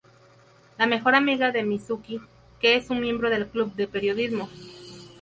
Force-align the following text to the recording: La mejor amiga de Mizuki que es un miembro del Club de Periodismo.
La 0.79 0.87
mejor 0.87 1.13
amiga 1.13 1.51
de 1.51 1.61
Mizuki 1.61 2.19
que 2.59 2.75
es 2.75 2.89
un 2.89 3.01
miembro 3.01 3.29
del 3.29 3.45
Club 3.45 3.75
de 3.75 3.85
Periodismo. 3.87 4.49